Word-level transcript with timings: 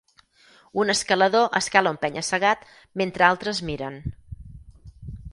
Un 0.83 0.91
escalador 0.93 1.49
escala 1.59 1.91
un 1.95 1.99
penya-segat 2.05 2.65
mentre 3.01 3.27
altres 3.27 3.61
miren. 3.69 4.01